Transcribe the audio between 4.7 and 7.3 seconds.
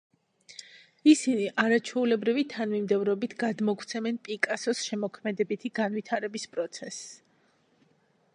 შემოქმედებითი განვითარების პროცესს“.